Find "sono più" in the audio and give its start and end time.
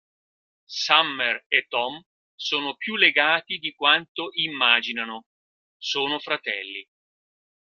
2.33-2.95